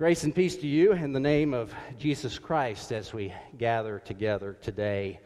[0.00, 4.56] Grace and peace to you in the name of Jesus Christ as we gather together
[4.62, 5.20] today.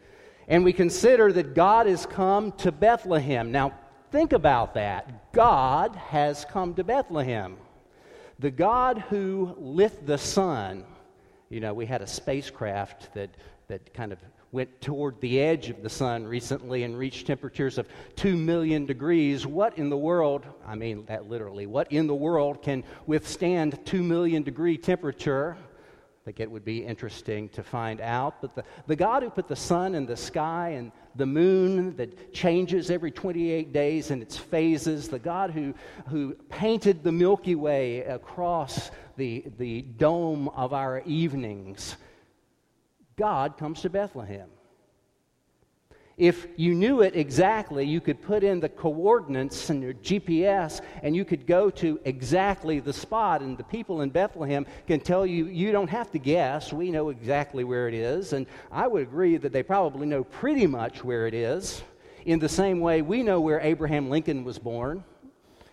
[0.48, 3.52] And we consider that God has come to Bethlehem.
[3.52, 3.72] Now,
[4.10, 5.32] think about that.
[5.32, 7.56] God has come to Bethlehem.
[8.40, 10.84] The God who lit the sun.
[11.50, 13.30] You know, we had a spacecraft that,
[13.68, 14.18] that kind of
[14.54, 19.44] went toward the edge of the sun recently and reached temperatures of 2 million degrees.
[19.44, 24.00] What in the world, I mean that literally, what in the world can withstand 2
[24.00, 25.56] million degree temperature?
[25.58, 28.40] I think it would be interesting to find out.
[28.40, 32.32] But the, the God who put the sun in the sky and the moon that
[32.32, 35.74] changes every 28 days in its phases, the God who,
[36.06, 41.96] who painted the Milky Way across the, the dome of our evenings,
[43.16, 44.48] God comes to Bethlehem.
[46.16, 51.16] If you knew it exactly, you could put in the coordinates in your GPS and
[51.16, 53.40] you could go to exactly the spot.
[53.40, 56.72] And the people in Bethlehem can tell you, you don't have to guess.
[56.72, 58.32] We know exactly where it is.
[58.32, 61.82] And I would agree that they probably know pretty much where it is.
[62.26, 65.02] In the same way, we know where Abraham Lincoln was born.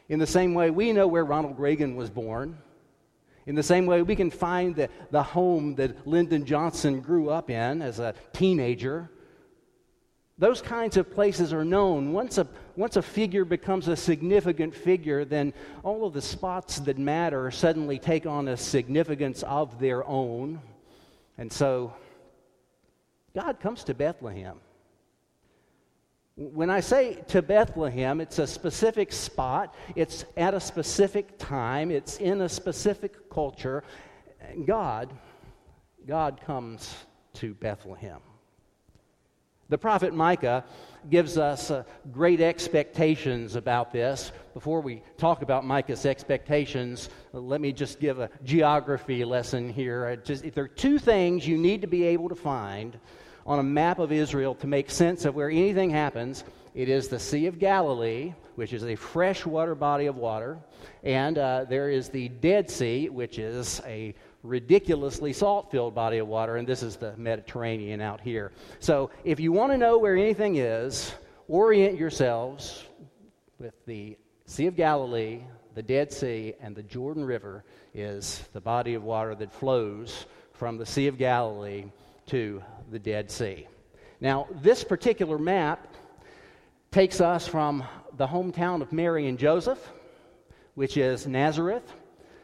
[0.09, 2.58] In the same way, we know where Ronald Reagan was born.
[3.45, 7.50] In the same way, we can find the, the home that Lyndon Johnson grew up
[7.50, 9.09] in as a teenager.
[10.38, 12.14] Those kinds of places are known.
[12.14, 15.53] Once a, once a figure becomes a significant figure, then
[15.84, 20.62] all of the spots that matter suddenly take on a significance of their own.
[21.38, 21.94] And so,
[23.36, 24.59] God comes to Bethlehem.
[26.42, 32.17] When I say to Bethlehem, it's a specific spot, it's at a specific time, it's
[32.17, 33.84] in a specific culture.
[34.66, 35.14] God,
[36.08, 36.95] God comes
[37.34, 38.22] to Bethlehem.
[39.69, 40.66] The prophet Micah
[41.12, 44.31] gives us uh, great expectations about this.
[44.56, 50.16] Before we talk about Micah's expectations, let me just give a geography lesson here.
[50.16, 53.00] Just, there are two things you need to be able to find
[53.45, 56.44] on a map of Israel to make sense of where anything happens,
[56.74, 60.57] it is the Sea of Galilee, which is a freshwater body of water,
[61.03, 64.13] and uh, there is the Dead Sea, which is a
[64.44, 68.52] ridiculously salt filled body of water, and this is the Mediterranean out here.
[68.79, 71.13] So, if you want to know where anything is,
[71.47, 72.85] orient yourselves
[73.59, 75.41] with the Sea of Galilee,
[75.75, 77.63] the Dead Sea, and the Jordan River
[77.94, 81.85] is the body of water that flows from the Sea of Galilee
[82.28, 83.68] to the Dead Sea.
[84.19, 85.88] Now, this particular map
[86.91, 87.84] takes us from
[88.18, 89.79] the hometown of Mary and Joseph,
[90.75, 91.94] which is Nazareth,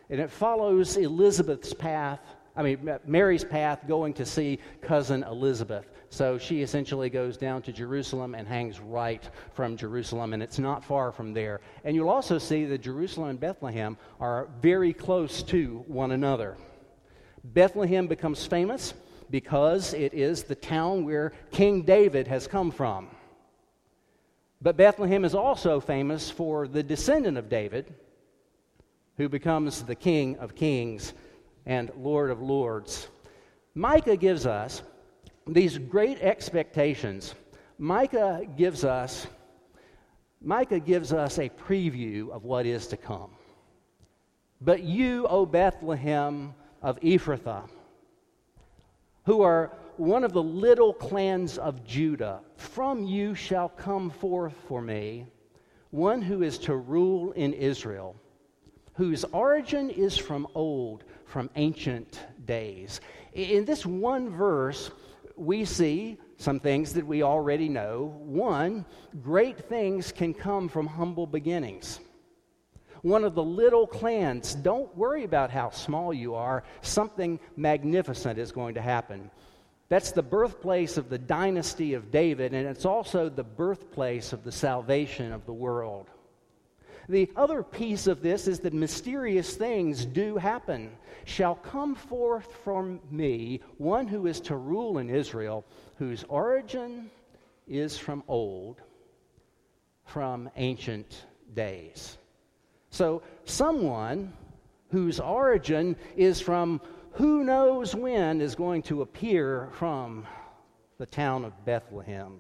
[0.10, 2.22] and it follows Elizabeth's path.
[2.56, 5.86] I mean, Mary's path going to see cousin Elizabeth.
[6.10, 10.84] So she essentially goes down to Jerusalem and hangs right from Jerusalem, and it's not
[10.86, 11.60] far from there.
[11.84, 16.56] And you'll also see that Jerusalem and Bethlehem are very close to one another.
[17.44, 18.94] Bethlehem becomes famous
[19.30, 23.10] because it is the town where King David has come from.
[24.62, 27.94] But Bethlehem is also famous for the descendant of David,
[29.18, 31.14] who becomes the King of Kings
[31.66, 33.08] and Lord of Lords.
[33.76, 34.82] Micah gives us
[35.46, 37.36] these great expectations.
[37.78, 39.28] Micah gives us
[40.40, 43.32] Micah gives us a preview of what is to come.
[44.62, 47.68] But you, O Bethlehem of Ephrathah,
[49.28, 52.40] who are one of the little clans of Judah.
[52.56, 55.26] From you shall come forth for me
[55.92, 58.16] one who is to rule in Israel,
[58.94, 63.02] whose origin is from old, from ancient days.
[63.34, 64.92] In this one verse,
[65.36, 68.18] we see some things that we already know.
[68.24, 68.86] One,
[69.22, 72.00] great things can come from humble beginnings
[73.08, 76.64] one of the little clans, don't worry about how small you are.
[76.82, 79.32] Something magnificent is going to happen.
[79.90, 84.52] That's the birthplace of the dynasty of David, and it's also the birthplace of the
[84.52, 86.10] salvation of the world.
[87.08, 90.92] The other piece of this is that mysterious things do happen.
[91.24, 95.64] Shall come forth from me one who is to rule in Israel,
[95.96, 97.10] whose origin
[97.66, 98.82] is from old,
[100.04, 102.18] from ancient days.
[102.90, 104.34] So, someone
[104.92, 106.82] whose origin is from
[107.12, 110.26] who knows when is going to appear from
[110.98, 112.40] the town of Bethlehem.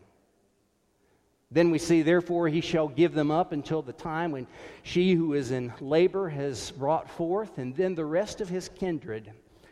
[1.49, 4.47] Then we see, therefore, he shall give them up until the time when
[4.83, 9.31] she who is in labor has brought forth, and then the rest of his kindred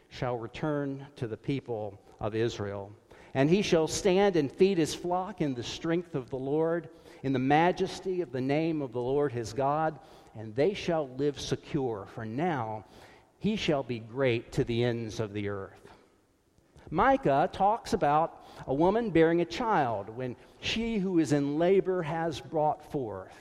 [0.10, 2.92] shall return to the people of Israel.
[3.34, 6.88] And he shall stand and feed his flock in the strength of the Lord,
[7.24, 10.00] in the majesty of the name of the Lord his God
[10.38, 12.08] and they shall live secure.
[12.14, 12.86] For now
[13.40, 15.72] he shall be great to the ends of the earth.
[16.90, 22.40] Micah talks about a woman bearing a child when she who is in labor has
[22.40, 23.38] brought forth.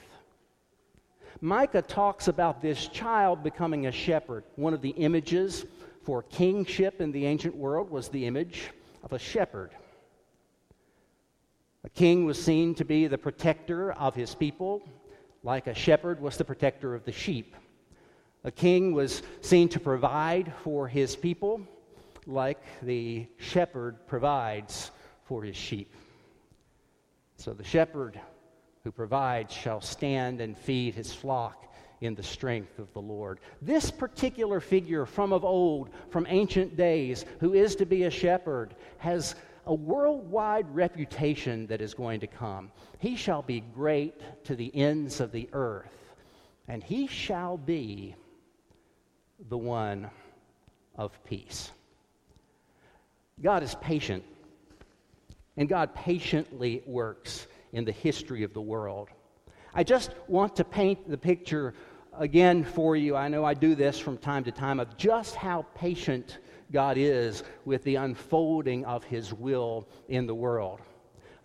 [1.40, 4.44] Micah talks about this child becoming a shepherd.
[4.56, 5.66] One of the images
[6.04, 8.70] for kingship in the ancient world was the image
[9.02, 9.70] of a shepherd.
[11.84, 14.88] A king was seen to be the protector of his people,
[15.44, 17.54] like a shepherd was the protector of the sheep.
[18.42, 21.60] A king was seen to provide for his people,
[22.26, 24.90] like the shepherd provides
[25.24, 25.94] for his sheep.
[27.36, 28.18] So the shepherd
[28.84, 33.40] who provides shall stand and feed his flock in the strength of the Lord.
[33.62, 38.74] This particular figure from of old, from ancient days, who is to be a shepherd,
[38.98, 39.34] has
[39.66, 42.70] a worldwide reputation that is going to come.
[42.98, 46.14] He shall be great to the ends of the earth,
[46.68, 48.14] and he shall be
[49.48, 50.10] the one
[50.96, 51.70] of peace.
[53.42, 54.24] God is patient,
[55.56, 59.08] and God patiently works in the history of the world.
[59.74, 61.74] I just want to paint the picture
[62.18, 63.16] again for you.
[63.16, 66.38] I know I do this from time to time of just how patient
[66.72, 70.80] God is with the unfolding of His will in the world.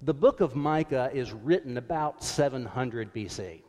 [0.04, 3.62] The book of Micah is written about 700 BC.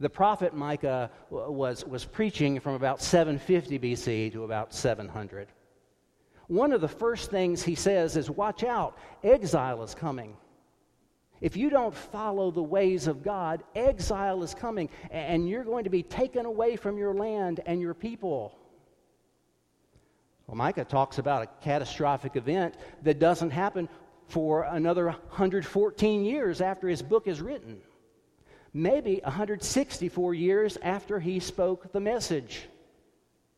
[0.00, 5.48] The prophet Micah was, was preaching from about 750 BC to about 700.
[6.48, 10.36] One of the first things he says is, Watch out, exile is coming.
[11.40, 15.90] If you don't follow the ways of God, exile is coming, and you're going to
[15.90, 18.56] be taken away from your land and your people.
[20.46, 23.88] Well, Micah talks about a catastrophic event that doesn't happen
[24.28, 27.80] for another 114 years after his book is written
[28.74, 32.68] maybe 164 years after he spoke the message.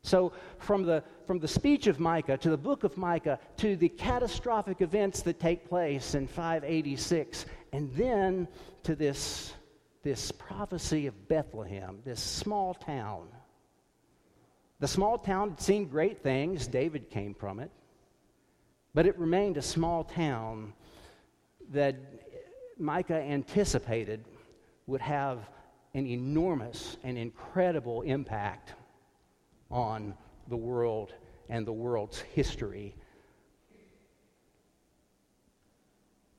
[0.07, 3.89] So, from the, from the speech of Micah to the book of Micah to the
[3.89, 8.47] catastrophic events that take place in 586, and then
[8.85, 9.53] to this,
[10.05, 13.27] this prophecy of Bethlehem, this small town.
[14.79, 17.73] The small town had seen great things, David came from it,
[18.95, 20.73] but it remained a small town
[21.73, 21.97] that
[22.79, 24.25] Micah anticipated
[24.87, 25.51] would have
[25.95, 28.75] an enormous and incredible impact
[29.71, 30.15] on
[30.49, 31.13] the world
[31.49, 32.95] and the world's history.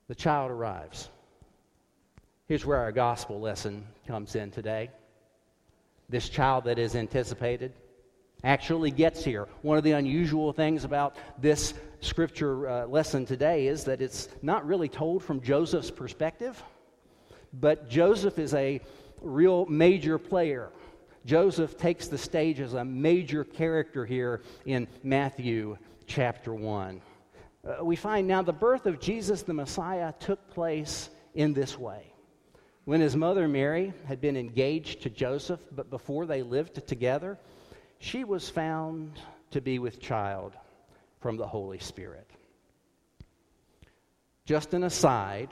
[0.08, 1.10] The child arrives.
[2.48, 4.90] Here's where our gospel lesson comes in today.
[6.10, 7.74] This child that is anticipated
[8.44, 9.48] actually gets here.
[9.64, 14.66] One of the unusual things about this scripture uh, lesson today is that it's not
[14.66, 16.62] really told from Joseph's perspective.
[17.54, 18.80] But Joseph is a
[19.22, 20.70] real major player.
[21.28, 27.02] Joseph takes the stage as a major character here in Matthew chapter 1.
[27.68, 32.14] Uh, we find now the birth of Jesus the Messiah took place in this way.
[32.86, 37.38] When his mother Mary had been engaged to Joseph, but before they lived together,
[38.00, 39.20] she was found
[39.52, 40.54] to be with child
[41.20, 42.32] from the Holy Spirit.
[44.46, 45.50] Just an aside,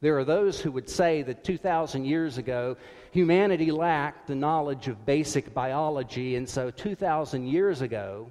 [0.00, 2.76] there are those who would say that 2,000 years ago,
[3.10, 8.30] humanity lacked the knowledge of basic biology, and so 2,000 years ago,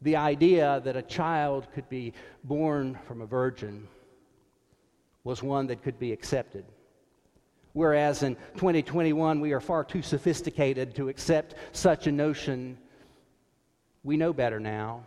[0.00, 3.86] the idea that a child could be born from a virgin
[5.24, 6.64] was one that could be accepted.
[7.72, 12.78] Whereas in 2021, we are far too sophisticated to accept such a notion.
[14.04, 15.04] We know better now.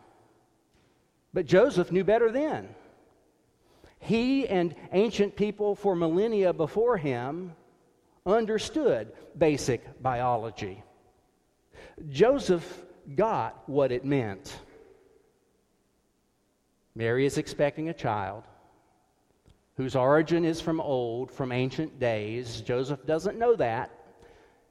[1.34, 2.68] But Joseph knew better then.
[4.08, 7.52] He and ancient people for millennia before him
[8.26, 10.82] understood basic biology.
[12.08, 12.86] Joseph
[13.16, 14.62] got what it meant.
[16.96, 18.46] Mary is expecting a child
[19.76, 22.62] whose origin is from old, from ancient days.
[22.62, 23.92] Joseph doesn't know that.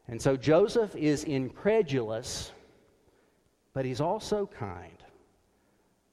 [0.08, 2.52] And so Joseph is incredulous,
[3.74, 4.95] but he's also kind.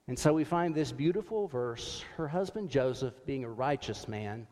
[0.08, 4.48] And so we find this beautiful verse her husband Joseph, being a righteous man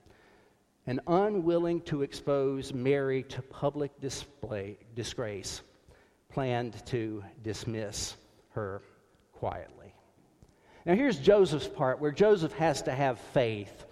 [0.87, 5.61] and unwilling to expose Mary to public display, disgrace,
[6.29, 8.15] planned to dismiss
[8.51, 8.81] her
[9.33, 9.93] quietly.
[10.85, 13.85] Now, here's Joseph's part where Joseph has to have faith.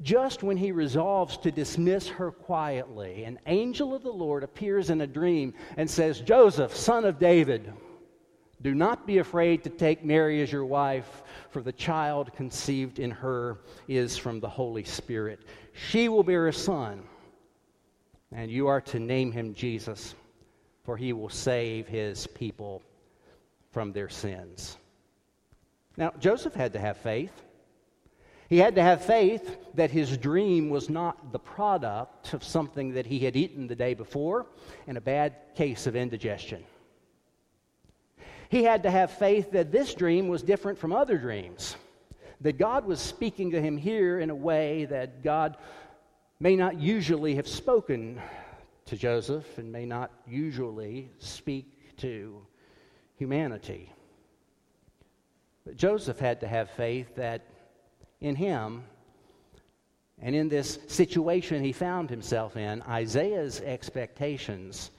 [0.00, 5.02] Just when he resolves to dismiss her quietly, an angel of the Lord appears in
[5.02, 7.72] a dream and says, Joseph, son of David,
[8.62, 13.10] do not be afraid to take Mary as your wife, for the child conceived in
[13.10, 15.40] her is from the Holy Spirit.
[15.72, 17.02] She will bear a son,
[18.30, 20.14] and you are to name him Jesus,
[20.84, 22.82] for he will save his people
[23.72, 24.76] from their sins.
[25.96, 27.32] Now, Joseph had to have faith.
[28.48, 33.06] He had to have faith that his dream was not the product of something that
[33.06, 34.46] he had eaten the day before
[34.86, 36.62] and a bad case of indigestion.
[38.52, 41.74] He had to have faith that this dream was different from other dreams,
[42.42, 45.56] that God was speaking to him here in a way that God
[46.38, 48.20] may not usually have spoken
[48.84, 52.46] to Joseph and may not usually speak to
[53.16, 53.90] humanity.
[55.64, 57.46] But Joseph had to have faith that
[58.20, 58.84] in him
[60.20, 64.90] and in this situation he found himself in, Isaiah's expectations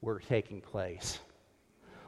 [0.00, 1.20] were taking place.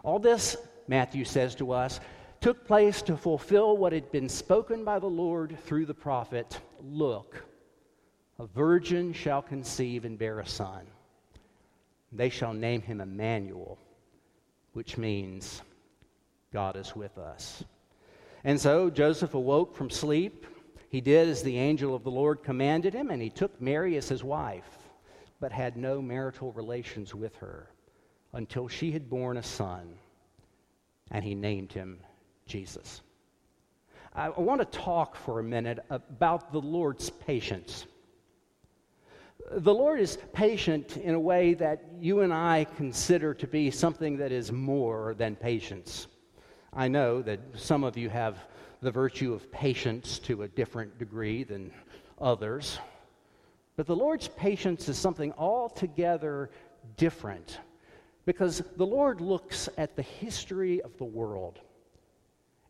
[0.03, 0.57] All this,
[0.89, 2.01] Matthew says to us,
[2.41, 7.45] took place to fulfill what had been spoken by the Lord through the prophet Look,
[8.39, 10.87] a virgin shall conceive and bear a son.
[12.13, 13.79] They shall name him Emmanuel,
[14.73, 15.61] which means
[16.53, 17.65] God is with us.
[18.45, 20.47] And so Joseph awoke from sleep.
[20.89, 24.09] He did as the angel of the Lord commanded him, and he took Mary as
[24.09, 24.79] his wife,
[25.41, 27.69] but had no marital relations with her
[28.33, 29.99] until she had borne a son,
[31.11, 32.01] and he named him
[32.47, 33.03] Jesus.
[34.15, 37.87] I want to talk for a minute about the Lord's patience.
[39.51, 44.17] The Lord is patient in a way that you and I consider to be something
[44.17, 46.09] that is more than patience.
[46.73, 48.39] I know that some of you have
[48.81, 51.73] the virtue of patience to a different degree than
[52.21, 52.79] others.
[53.77, 56.51] But the Lord's patience is something altogether
[56.97, 57.61] different
[58.29, 61.61] because the Lord looks at the history of the world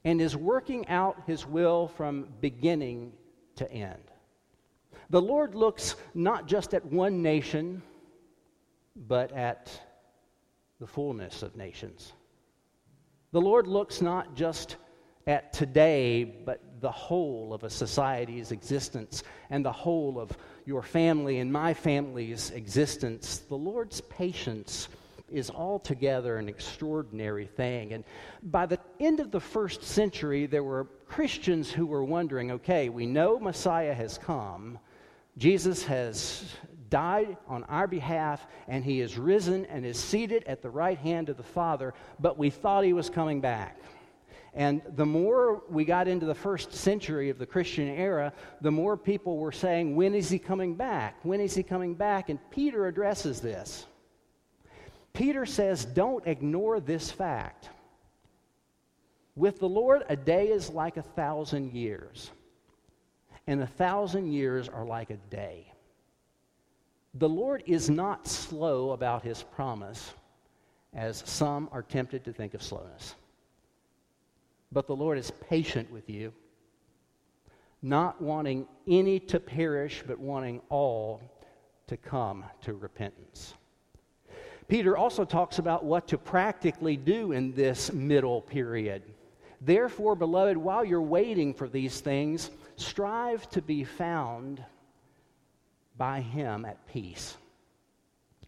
[0.05, 3.13] and is working out his will from beginning
[3.57, 4.13] to end.
[5.11, 7.83] The Lord looks not just at one nation,
[8.95, 9.69] but at
[10.79, 12.13] the fullness of nations.
[13.33, 14.77] The Lord looks not just
[15.27, 20.31] at today, but the whole of a society's existence and the whole of
[20.67, 23.39] your family and my family's existence.
[23.39, 24.89] The Lord's patience
[25.31, 27.93] is altogether an extraordinary thing.
[27.93, 28.05] And
[28.43, 33.07] by the end of the first century, there were Christians who were wondering okay, we
[33.07, 34.79] know Messiah has come,
[35.37, 36.45] Jesus has
[36.91, 41.29] died on our behalf, and he is risen and is seated at the right hand
[41.29, 43.79] of the Father, but we thought he was coming back.
[44.55, 48.97] And the more we got into the first century of the Christian era, the more
[48.97, 51.17] people were saying, When is he coming back?
[51.23, 52.29] When is he coming back?
[52.29, 53.87] And Peter addresses this.
[55.19, 57.71] Peter says, Don't ignore this fact.
[59.35, 62.31] With the Lord, a day is like a thousand years,
[63.49, 65.73] and a thousand years are like a day.
[67.15, 70.15] The Lord is not slow about his promise,
[70.95, 73.17] as some are tempted to think of slowness.
[74.71, 76.33] But the Lord is patient with you,
[77.83, 81.21] not wanting any to perish, but wanting all
[81.89, 83.55] to come to repentance.
[84.69, 89.03] Peter also talks about what to practically do in this middle period.
[89.63, 94.63] Therefore, beloved, while you're waiting for these things, strive to be found
[95.97, 97.37] by him at peace,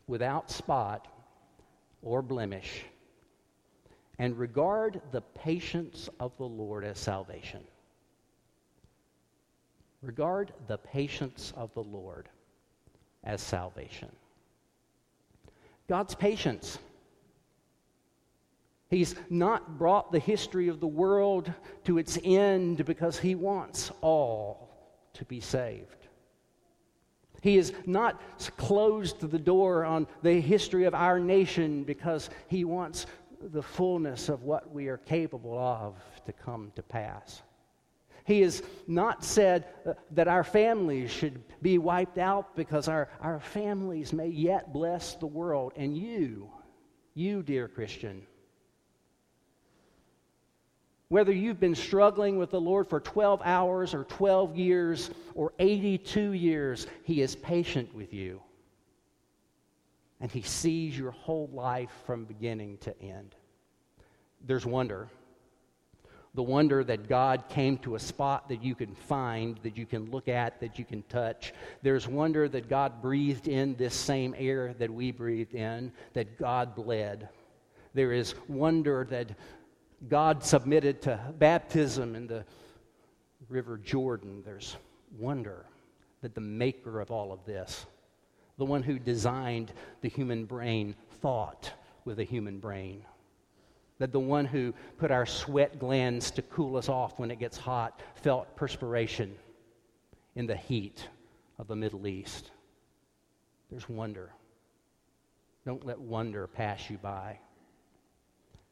[0.07, 1.09] without spot
[2.03, 2.85] or blemish,
[4.19, 7.65] and regard the patience of the Lord as salvation.
[10.03, 12.29] Regard the patience of the Lord
[13.25, 14.11] as salvation.
[15.90, 16.78] God's patience.
[18.90, 24.70] He's not brought the history of the world to its end because he wants all
[25.14, 26.06] to be saved.
[27.42, 28.20] He has not
[28.56, 33.06] closed the door on the history of our nation because he wants
[33.42, 37.42] the fullness of what we are capable of to come to pass.
[38.30, 43.40] He has not said uh, that our families should be wiped out because our, our
[43.40, 45.72] families may yet bless the world.
[45.75, 46.49] And you,
[47.14, 48.22] you, dear Christian,
[51.08, 56.30] whether you've been struggling with the Lord for 12 hours or 12 years or 82
[56.30, 58.40] years, He is patient with you.
[60.20, 63.34] And He sees your whole life from beginning to end.
[64.46, 65.08] There's wonder.
[66.34, 70.10] The wonder that God came to a spot that you can find, that you can
[70.10, 71.52] look at, that you can touch.
[71.82, 76.76] There's wonder that God breathed in this same air that we breathed in, that God
[76.76, 77.28] bled.
[77.94, 79.30] There is wonder that
[80.08, 82.44] God submitted to baptism in the
[83.49, 84.76] River Jordan, there's
[85.18, 85.66] wonder
[86.22, 87.87] that the maker of all of this,
[88.58, 89.72] the one who designed
[90.02, 91.72] the human brain, thought
[92.04, 93.02] with a human brain.
[94.00, 97.57] That the one who put our sweat glands to cool us off when it gets
[97.57, 99.37] hot felt perspiration
[100.35, 101.07] in the heat
[101.59, 102.50] of the Middle East.
[103.71, 104.33] There's wonder.
[105.64, 107.38] Don't let wonder pass you by.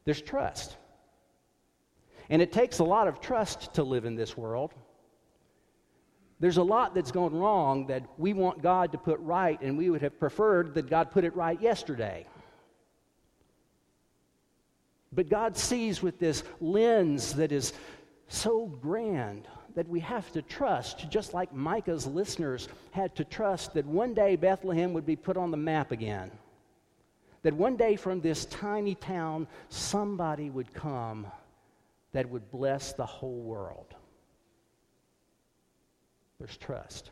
[0.04, 0.76] There's trust.
[2.30, 4.72] And it takes a lot of trust to live in this world.
[6.40, 9.90] There's a lot that's gone wrong that we want God to put right, and we
[9.90, 12.26] would have preferred that God put it right yesterday.
[15.12, 17.72] But God sees with this lens that is
[18.28, 23.86] so grand that we have to trust, just like Micah's listeners had to trust that
[23.86, 26.30] one day Bethlehem would be put on the map again.
[27.42, 31.26] That one day from this tiny town, somebody would come
[32.12, 33.94] that would bless the whole world.
[36.38, 37.10] There's trust.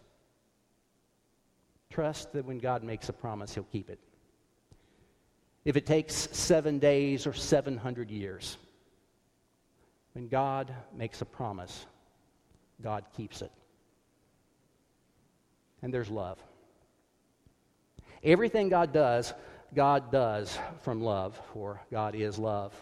[1.91, 3.99] Trust that when God makes a promise, He'll keep it.
[5.67, 8.57] If it takes seven days or 700 years,
[10.13, 11.87] when God makes a promise,
[12.81, 13.51] God keeps it.
[15.83, 16.39] And there's love.
[18.23, 19.35] Everything God does,
[19.75, 22.73] God does from love, for God is love.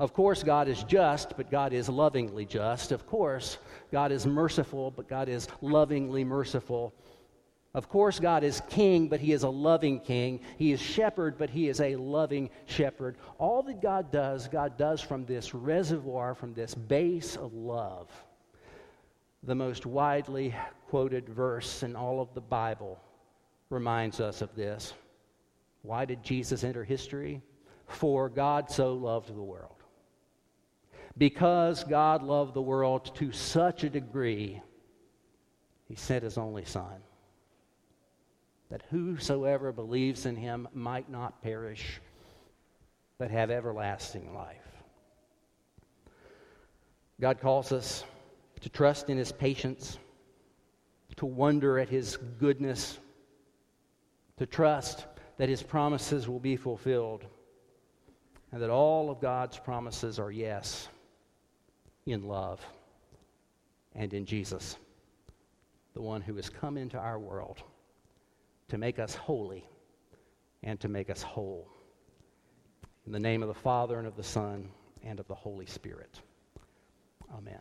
[0.00, 2.90] Of course, God is just, but God is lovingly just.
[2.90, 3.58] Of course,
[3.92, 6.92] God is merciful, but God is lovingly merciful.
[7.74, 10.40] Of course, God is king, but he is a loving king.
[10.56, 13.16] He is shepherd, but he is a loving shepherd.
[13.38, 18.10] All that God does, God does from this reservoir, from this base of love.
[19.42, 20.54] The most widely
[20.88, 22.98] quoted verse in all of the Bible
[23.70, 24.94] reminds us of this.
[25.82, 27.42] Why did Jesus enter history?
[27.86, 29.78] For God so loved the world
[31.18, 34.62] because God loved the world to such a degree,
[35.88, 37.00] he sent his only Son,
[38.70, 42.00] that whosoever believes in him might not perish,
[43.18, 44.56] but have everlasting life.
[47.20, 48.04] God calls us
[48.60, 49.98] to trust in his patience,
[51.16, 52.98] to wonder at his goodness,
[54.36, 55.06] to trust
[55.38, 57.24] that his promises will be fulfilled,
[58.52, 60.88] and that all of God's promises are yes
[62.06, 62.64] in love
[63.94, 64.76] and in Jesus,
[65.94, 67.62] the one who has come into our world
[68.68, 69.64] to make us holy
[70.62, 71.68] and to make us whole.
[73.06, 74.68] In the name of the Father and of the Son
[75.02, 76.20] and of the Holy Spirit.
[77.34, 77.60] Amen.